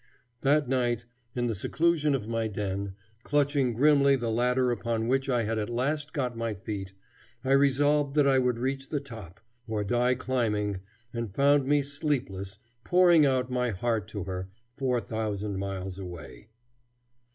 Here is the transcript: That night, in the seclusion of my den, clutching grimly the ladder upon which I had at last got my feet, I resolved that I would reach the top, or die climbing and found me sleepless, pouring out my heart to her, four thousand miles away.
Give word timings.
That 0.41 0.67
night, 0.67 1.05
in 1.35 1.45
the 1.45 1.53
seclusion 1.53 2.15
of 2.15 2.27
my 2.27 2.47
den, 2.47 2.95
clutching 3.21 3.73
grimly 3.73 4.15
the 4.15 4.31
ladder 4.31 4.71
upon 4.71 5.05
which 5.07 5.29
I 5.29 5.43
had 5.43 5.59
at 5.59 5.69
last 5.69 6.11
got 6.11 6.35
my 6.35 6.55
feet, 6.55 6.93
I 7.45 7.51
resolved 7.51 8.15
that 8.15 8.25
I 8.25 8.39
would 8.39 8.57
reach 8.57 8.89
the 8.89 8.99
top, 8.99 9.41
or 9.67 9.83
die 9.83 10.15
climbing 10.15 10.79
and 11.13 11.35
found 11.35 11.67
me 11.67 11.83
sleepless, 11.83 12.57
pouring 12.83 13.27
out 13.27 13.51
my 13.51 13.69
heart 13.69 14.07
to 14.07 14.23
her, 14.23 14.49
four 14.75 14.99
thousand 15.01 15.59
miles 15.59 15.99
away. 15.99 16.47